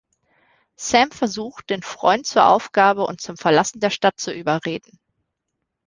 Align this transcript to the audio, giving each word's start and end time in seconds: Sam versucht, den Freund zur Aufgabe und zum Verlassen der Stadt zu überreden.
Sam 0.77 1.11
versucht, 1.11 1.69
den 1.69 1.83
Freund 1.83 2.25
zur 2.25 2.47
Aufgabe 2.47 3.03
und 3.05 3.21
zum 3.21 3.37
Verlassen 3.37 3.81
der 3.81 3.91
Stadt 3.91 4.19
zu 4.19 4.33
überreden. 4.33 4.97